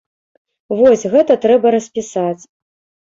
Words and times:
Вось, 0.79 1.05
гэта 1.15 1.37
трэба 1.45 1.75
распісаць. 1.79 2.43